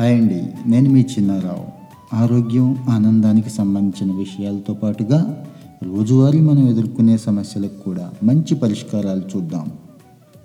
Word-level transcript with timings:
Hi 0.00 0.14
అండి. 0.14 0.42
నేను 0.66 0.90
మీ 0.90 1.00
చిన్నారావు. 1.00 1.66
ఆరోగ్యం 2.16 2.76
ఆనందానికి 2.88 3.50
సంబంధించిన 3.50 4.16
విషయాలతో 4.16 4.74
పాటుగా 4.74 5.46
రోజువారీ 5.82 6.40
మనం 6.40 6.68
ఎదుర్కొనే 6.68 7.16
సమస్యలకు 7.16 7.82
కూడా 7.82 8.12
మంచి 8.22 8.54
పరిష్కారాలు 8.54 9.22
చూద్దాం. 9.36 9.72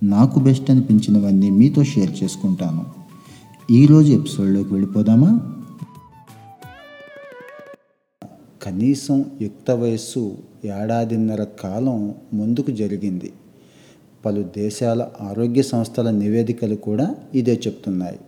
నాకు 0.03 0.39
బెస్ట్ 0.39 0.71
అనిపించినవన్నీ 0.71 1.49
మీతో 1.49 1.83
షేర్ 1.83 2.23
చేసుకుంటాను. 2.23 2.85
ఈరోజు 3.71 4.11
ఎపిసోడ్లోకి 4.11 4.73
వెళ్ళిపోదామా? 4.73 5.55
కనీసం 8.63 9.25
యుక్త 9.41 9.71
వయస్సు 9.71 10.37
ఏడాదిన్నర 10.65 11.43
కాలం 11.43 12.13
ముందుకు 12.33 12.71
జరిగింది. 12.71 13.33
పలు 14.25 14.41
దేశాల 14.41 15.07
ఆరోగ్య 15.21 15.61
సంస్థల 15.61 16.09
నివేదికలు 16.09 16.75
కూడా 16.75 17.15
ఇదే 17.35 17.61
చెప్తున్నాయి. 17.67 18.19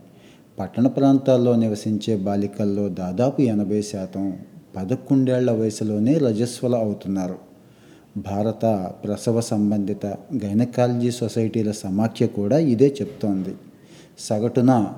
పట్టణ 0.59 0.88
ప్రాంతాల్లో 0.88 1.55
నివసించే 1.55 2.16
బాలికల్లో 2.18 2.90
దాదాపు 2.90 3.41
ఎనభై 3.41 3.82
శాతం 3.82 4.38
పదకొండేళ్ళ 4.76 5.52
వయసులోనే 5.52 6.18
రజస్వల 6.18 6.76
అవుతున్నారు. 6.76 7.36
భారత 8.18 8.91
ప్రసవ 9.04 9.40
సంబంధిత 9.41 10.05
గైనకాలజీ 10.45 11.12
సొసైటీల 11.12 11.72
సమాఖ్య 11.72 12.28
కూడా 12.28 12.58
ఇదే 12.58 12.95
చెప్తోంది. 13.02 13.55
సగటున 14.20 14.94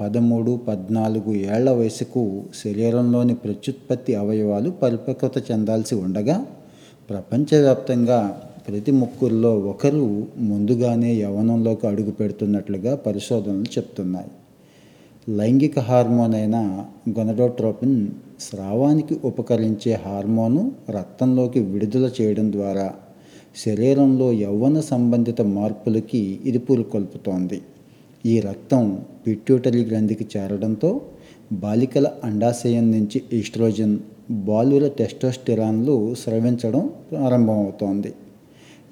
పదమూడు 0.00 0.60
పద్నాలుగు 0.68 1.34
ఏళ్ళ 1.34 1.70
వయసుకు 1.70 2.42
శరీరంలోని 2.64 3.34
ప్రత్యుత్పత్తి 3.34 4.14
అవయవాలు 4.14 4.70
పరిపక్వత 4.70 5.50
చెందాల్సి 5.50 5.94
ఉండగా 5.94 6.46
ప్రపంచవ్యాప్తంగా 7.10 8.40
ప్రతి 8.68 8.92
ముక్కుల్లో 8.92 9.58
ఒకరు 9.58 10.26
ముందుగానే 10.36 11.12
యవనంలోకి 11.14 11.86
అడుగు 11.86 12.10
పెడుతున్నట్లుగా 12.10 12.94
పరిశోధనలు 12.96 13.70
చెప్తున్నాయి. 13.78 14.30
లైంగిక 15.28 15.78
హార్మోన్ 15.78 16.34
అయిన 16.34 16.56
గొనడోట్రోపిన్ 17.08 18.08
స్రావానికి 18.40 19.20
ఉపకరించే 19.24 19.92
హార్మోను 20.04 20.72
రక్తంలోకి 20.90 21.60
విడుదల 21.60 22.10
చేయడం 22.20 22.52
ద్వారా 22.52 22.94
శరీరంలో 23.56 24.32
యవ్వన 24.32 24.80
సంబంధిత 24.80 25.40
మార్పులకి 25.40 26.40
ఇది 26.44 26.58
పూరుకొల్పుతోంది. 26.58 27.62
ఈ 28.26 28.40
రక్తం 28.40 29.02
పిట్యూటరీ 29.26 29.84
గ్రంథికి 29.84 30.26
చేరడంతో 30.36 31.00
బాలికల 31.52 32.06
అండాశయం 32.24 32.90
నుంచి 32.90 33.22
ఈస్ట్రోజన్ 33.32 33.98
బాలుర 34.30 34.88
టెస్టోస్టిరాన్లు 34.88 36.14
స్రవించడం 36.14 36.90
ప్రారంభమవుతోంది. 37.12 38.14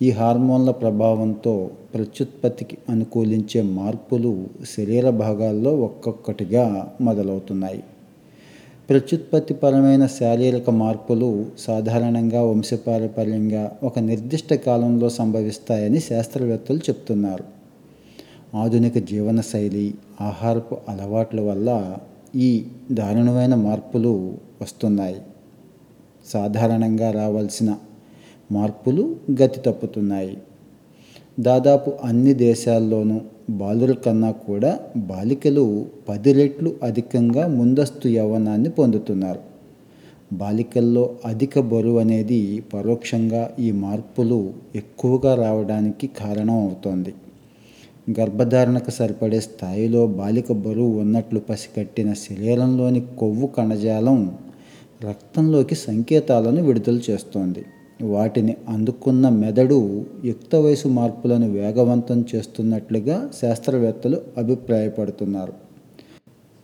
ఈ 0.02 0.10
హార్మోన్ల 0.10 0.70
ప్రభావంతో 0.70 1.70
ప్రత్యుత్పత్తికి 1.94 2.78
అనుకూలించే 2.88 3.62
మార్పులు 3.62 4.46
శరీర 4.76 5.10
భాగాల్లో 5.10 5.76
ఒక్కొక్కటిగా 5.76 6.94
మొదలవుతున్నాయి. 7.00 7.82
ప్రత్యుత్పత్తిపరమైన 8.90 10.06
శారీరక 10.06 10.70
మార్పులు 10.70 11.46
సాధారణంగా 11.58 12.42
వంశపారపర్యంగా 12.44 13.72
ఒక 13.82 13.98
నిర్దిష్ట 13.98 14.54
కాలంలో 14.54 15.08
సంభవిస్తాయని 15.08 16.00
శాస్త్రవేత్తలు 16.00 16.76
చెప్తున్నారు. 16.76 17.44
ఆధునిక 18.56 18.98
జీవనశైలి 18.98 19.94
ఆహారపు 20.20 20.76
అలవాట్ల 20.88 21.40
వల్ల 21.40 21.96
ఈ 22.36 22.64
దారుణమైన 22.92 23.54
మార్పులు 23.54 24.34
వస్తున్నాయి. 24.60 25.16
సాధారణంగా 26.26 27.10
రావాల్సిన 27.10 27.74
మార్పులు 28.52 29.16
గతి 29.42 29.60
తప్పుతున్నాయి. 29.60 30.36
దాదాపు 31.40 31.92
అన్ని 32.04 32.34
దేశాల్లోనూ 32.34 33.20
బాలుల 33.50 33.92
కన్నా 33.92 34.30
కూడా 34.30 34.80
బాలికలు 34.96 35.86
పది 36.08 36.32
రెట్లు 36.32 36.76
అధికంగా 36.82 37.46
ముందస్తు 37.46 38.08
యవ్వనాన్ని 38.08 38.70
పొందుతున్నారు. 38.70 39.40
బాలికల్లో 40.32 41.16
అధిక 41.24 41.58
బరువు 41.58 41.98
అనేది 41.98 42.62
పరోక్షంగా 42.74 43.50
ఈ 43.58 43.72
మార్పులు 43.72 44.52
ఎక్కువగా 44.74 45.34
రావడానికి 45.34 46.06
కారణం 46.06 46.58
అవుతోంది. 46.60 47.14
గర్భధారణకు 48.20 48.90
సరిపడే 48.90 49.40
స్థాయిలో 49.40 50.06
బాలిక 50.06 50.52
బరువు 50.52 51.00
ఉన్నట్లు 51.00 51.40
పసికట్టిన 51.40 52.12
శరీరంలోని 52.12 53.00
కొవ్వు 53.18 53.46
కణజాలం 53.46 54.36
రక్తంలోకి 55.04 55.74
సంకేతాలను 55.74 56.62
విడుదల 56.62 57.00
చేస్తోంది. 57.10 57.64
వాటిని 58.02 58.56
అందుకున్న 58.68 59.28
మెదడు 59.28 60.04
యుక్త 60.24 60.56
వయసు 60.56 60.88
మార్పులను 60.88 61.50
వేగవంతం 61.50 62.24
చేస్తున్నట్లుగా 62.34 63.30
శాస్త్రవేత్తలు 63.42 64.20
అభిప్రాయపడుతున్నారు. 64.38 65.52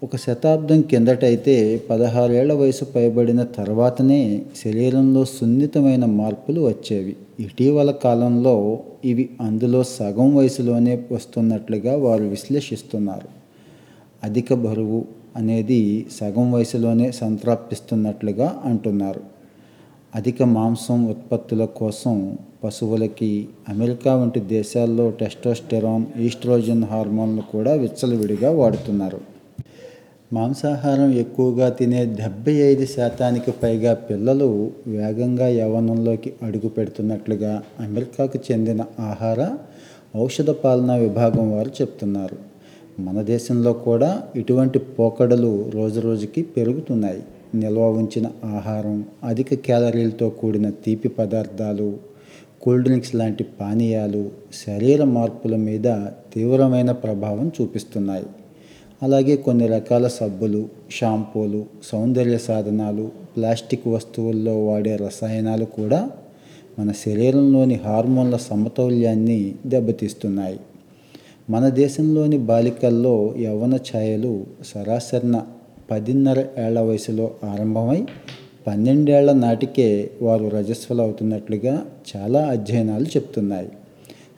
ఒక 0.03 0.17
శతాబ్దం 0.17 0.81
కిందటైతే 0.81 1.83
పదహారేళ్ళ 1.91 2.53
వయసు 2.53 2.85
పైబడిన 2.85 3.43
తర్వాతనే 3.43 4.43
శరీరంలో 4.65 5.25
సున్నితమైన 5.25 6.05
మార్పులు 6.05 6.61
వచ్చేవి. 6.61 7.17
ఇటీవల 7.41 7.91
కాలంలో 7.91 8.81
ఇవి 9.05 9.31
అందులో 9.41 9.83
సగం 9.83 10.37
వయసులోనే 10.37 11.05
వస్తున్నట్లుగా 11.13 11.97
వారు 11.97 12.25
విశ్లేషిస్తున్నారు. 12.25 13.29
అధిక 14.25 14.55
బరువు 14.55 15.05
అనేది 15.37 16.07
సగం 16.21 16.53
వయసులోనే 16.53 17.13
సంతృప్తిస్తున్నట్లుగా 17.13 18.63
అంటున్నారు. 18.65 19.34
అధిక 20.15 20.43
మాంసం 20.43 21.07
ఉత్పత్తుల 21.07 21.65
కోసం 21.65 22.39
పశువులకి 22.65 23.49
అమెరికా 23.69 24.15
వంటి 24.15 24.41
దేశాల్లో 24.41 25.11
టెస్టోస్టెరాన్ 25.11 26.05
ఈస్ట్రోజన్ 26.19 26.85
హార్మోన్లు 26.85 27.43
కూడా 27.53 27.75
విచ్చలవిడిగా 27.75 28.51
వాడుతున్నారు. 28.51 29.21
మాంసాహారం 30.33 31.13
ఎక్కువగా 31.13 31.69
తినే 31.69 32.05
డెబ్బై 32.05 32.53
ఐదు 32.53 32.87
శాతానికి 32.87 33.51
పైగా 33.51 33.95
పిల్లలు 33.95 34.71
వేగంగా 34.87 35.49
యవ్వనంలోకి 35.49 36.33
అడుగు 36.43 36.69
పెడుతున్నట్లుగా 36.69 37.63
అమెరికాకు 37.81 38.39
చెందిన 38.53 38.85
ఆహార 39.01 39.57
ఔషధ 40.17 40.51
పాలనా 40.51 40.95
విభాగం 40.95 41.57
వారు 41.57 41.69
చెప్తున్నారు. 41.69 42.37
మన 43.01 43.23
దేశంలో 43.23 43.73
కూడా 43.73 44.23
ఇటువంటి 44.37 44.79
పోకడలు 44.79 45.71
రోజురోజుకి 45.75 46.43
పెరుగుతున్నాయి. 46.43 47.23
నిల్వ 47.55 47.89
ఉంచిన 47.89 48.27
ఆహారం 48.45 49.05
అధిక 49.25 49.55
క్యాలరీలతో 49.55 50.29
కూడిన 50.31 50.71
తీపి 50.71 51.09
పదార్థాలు 51.09 51.97
కూల్ 52.63 52.83
డ్రింక్స్ 52.83 53.15
లాంటి 53.15 53.45
పానీయాలు 53.45 54.31
శరీర 54.67 55.05
మార్పుల 55.05 55.57
మీద 55.57 55.85
తీవ్రమైన 56.35 56.93
ప్రభావం 56.93 57.53
చూపిస్తున్నాయి. 57.61 58.27
అలాగే 59.03 59.37
కొన్ని 59.37 59.67
రకాల 59.67 60.09
సబ్బులు 60.09 60.69
షాంపూలు 60.91 61.65
సౌందర్య 61.85 62.39
సాధనాలు 62.39 63.11
ప్లాస్టిక్ 63.37 63.89
వస్తువుల్లో 63.89 64.65
వాడే 64.65 64.97
రసాయనాలు 64.97 65.65
కూడా 65.65 66.11
మన 66.79 66.93
శరీరంలోని 66.93 67.75
హార్మోన్ల 67.75 68.37
సమతౌల్యాన్ని 68.37 69.55
దెబ్బతీస్తున్నాయి. 69.67 70.61
మన 71.51 71.69
దేశంలోని 71.69 72.39
బాలికల్లో 72.39 73.35
యవ్వన 73.39 73.75
ఛాయలు 73.75 74.47
సరాసరిన 74.67 75.43
పదిన్నర 75.91 76.47
ఏళ్ళ 76.59 76.81
వయసులో 76.81 77.31
ఆరంభమై 77.45 78.07
పన్నెండేళ్ళ 78.67 79.33
నాటికే 79.33 80.11
వారు 80.23 80.49
రజస్వలు 80.49 81.03
అవుతున్నట్లుగా 81.03 81.87
చాలా 82.17 82.47
అధ్యయనాలు 82.47 83.05
చెప్తున్నాయి. 83.05 83.69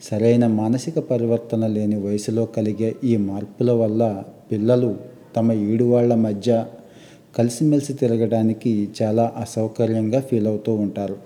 సరైన 0.03 0.47
మానసిక 0.47 0.99
పరివర్తన 0.99 1.67
లేని 1.67 1.99
వయసులో 1.99 2.45
కలిగే 2.45 2.95
ఈ 3.03 3.17
మార్పుల 3.17 3.71
వల్ల 3.71 4.23
పిల్లలు 4.51 4.95
తమ 5.35 5.51
ఈడువాళ్ళ 5.51 6.15
మధ్య 6.15 6.65
కలిసిమెలిసి 7.37 7.93
తిరగడానికి 7.93 8.89
చాలా 9.01 9.33
అసౌకర్యంగా 9.37 10.19
ఫీల్ 10.19 10.47
అవుతూ 10.47 10.73
ఉంటారు. 10.73 11.17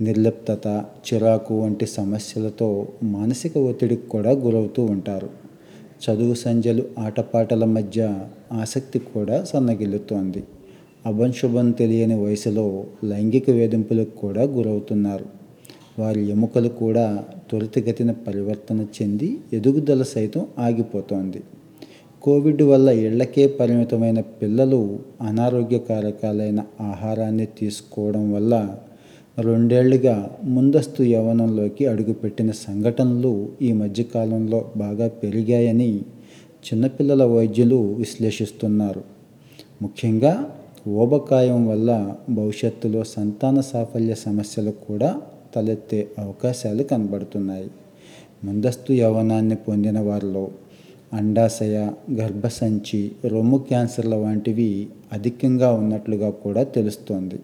నిర్లిప్తత 0.00 0.84
చిరాకు 1.06 1.62
వంటి 1.62 1.86
సమస్యలతో 1.86 2.86
మానసిక 3.02 3.58
ఒత్తిడికి 3.58 4.08
కూడా 4.08 4.30
గురవుతూ 4.30 4.84
ఉంటారు. 4.84 5.43
చదువు 6.02 6.34
సంజలు 6.34 6.84
ఆటపాటల 6.98 7.64
మధ్య 7.64 8.18
ఆసక్తి 8.52 8.98
కూడా 8.98 9.44
సన్నగిల్లుతోంది. 9.44 10.44
అభంశుభం 11.06 11.70
తెలియని 11.70 12.24
వయసులో 12.24 12.84
లైంగిక 13.04 13.50
వేధింపులకు 13.50 14.18
కూడా 14.18 14.42
గురవుతున్నారు. 14.42 15.26
వారి 15.98 16.30
ఎముకలు 16.30 16.68
కూడా 16.68 17.24
త్వరితగతిన 17.50 18.10
పరివర్తన 18.10 18.86
చెంది 18.96 19.38
ఎదుగుదల 19.52 20.02
సైతం 20.02 20.46
ఆగిపోతోంది. 20.58 21.42
కోవిడ్ 22.22 22.62
వల్ల 22.62 22.88
ఇళ్ళకే 22.88 23.46
పరిమితమైన 23.46 24.20
పిల్లలు 24.20 24.98
అనారోగ్య 25.22 25.78
కారకాలైన 25.78 26.64
ఆహారాన్ని 26.80 27.46
తీసుకోవడం 27.46 28.32
వల్ల 28.32 28.76
రెండేళ్ళుగా 29.38 30.30
ముందస్తు 30.44 31.02
యవ్వనంలోకి 31.02 31.86
అడుగుపెట్టిన 31.86 32.50
సంఘటనలు 32.50 33.48
ఈ 33.62 33.72
మధ్యకాలంలో 33.72 34.70
బాగా 34.76 35.08
పెరిగాయని 35.08 35.98
చిన్నపిల్లల 36.64 37.24
వైద్యులు 37.24 37.76
విశ్లేషిస్తున్నారు. 37.76 39.04
ముఖ్యంగా 39.82 40.50
ఊబకాయం 40.88 41.68
వల్ల 41.68 42.14
భవిష్యత్తులో 42.30 43.04
సంతాన 43.04 43.60
సాఫల్య 43.60 44.14
సమస్యలు 44.14 44.70
కూడా 44.70 45.20
తలెత్తే 45.56 46.08
అవకాశాలు 46.18 46.82
కనబడుతున్నాయి. 46.82 47.70
ముందస్తు 48.44 48.92
యవ్వనాన్ని 48.92 49.54
పొందిన 49.54 49.98
వారిలో 49.98 50.48
అండాశయ 51.12 51.90
గర్భసంచి 52.12 53.12
రొమ్ము 53.24 53.58
క్యాన్సర్ల 53.58 54.14
వంటివి 54.14 54.86
అధికంగా 55.12 55.72
ఉన్నట్లుగా 55.72 56.30
కూడా 56.30 56.62
తెలుస్తోంది. 56.62 57.38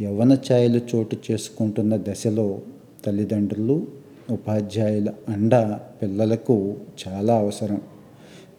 యవ్వన 0.00 0.32
ఛాయలు 0.32 0.80
చోటు 0.94 1.16
చేసుకుంటున్న 1.30 1.96
దశలో 1.96 2.60
తల్లిదండ్రులు 3.06 3.86
ఉపాధ్యాయుల 4.30 5.08
అండ 5.28 5.54
పిల్లలకు 6.02 6.76
చాలా 7.08 7.36
అవసరం. 7.36 7.80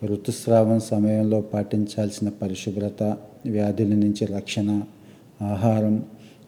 ఋతుస్రావం 0.05 0.79
సమయంలో 0.79 1.41
పాటించాల్సిన 1.41 2.29
పరిశుభ్రత 2.29 3.03
వ్యాధుల 3.45 3.87
నుంచి 3.87 4.25
రక్షణ 4.25 4.81
ఆహారం 5.41 6.03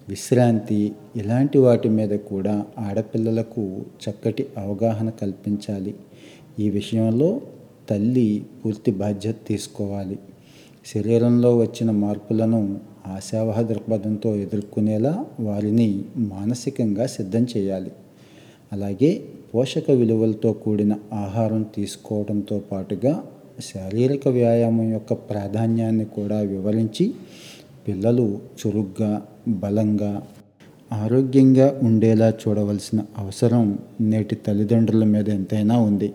విశ్రాంతి 0.10 0.94
ఇలాంటి 1.16 1.58
వాటి 1.58 1.90
మీద 1.90 2.10
కూడా 2.10 2.66
ఆడపిల్లలకు 2.80 3.82
చక్కటి 4.04 4.48
అవగాహన 4.58 5.10
కల్పించాలి. 5.10 5.96
ఈ 6.60 6.70
విషయంలో 6.70 7.42
తల్లి 7.90 8.46
పూర్తి 8.66 8.92
బాధ్యత 8.92 9.36
తీసుకోవాలి. 9.48 10.20
శరీరంలో 10.86 11.58
వచ్చిన 11.58 11.92
మార్పులను 11.92 12.91
ఆశావహ 13.08 13.62
దృక్పథంతో 13.62 14.36
ఎదుర్కొనేలా 14.36 15.26
వారిని 15.40 16.04
మానసికంగా 16.18 17.08
సిద్ధం 17.08 17.48
చేయాలి. 17.58 17.92
అలాగే 18.74 19.24
పోషక 19.56 19.92
విలువలతో 19.92 20.54
కూడిన 20.54 20.96
ఆహారం 21.14 21.64
తీసుకోవడంతో 21.64 22.62
పాటుగా 22.72 23.24
శారీరక 23.62 24.28
వ్యాయామం 24.28 24.92
యొక్క 24.92 25.14
ప్రాధాన్యాన్ని 25.14 26.06
కూడా 26.06 26.40
వివరించి 26.40 27.14
పిల్లలు 27.88 28.40
చురుగ్గా 28.60 29.22
బలంగా 29.48 30.24
ఆరోగ్యంగా 30.94 31.80
ఉండేలా 31.84 32.30
చూడవలసిన 32.30 33.04
అవసరం 33.18 33.80
నేటి 34.02 34.36
తల్లిదండ్రుల 34.36 35.04
మీద 35.04 35.30
ఎంతైనా 35.30 35.80
ఉంది. 35.80 36.14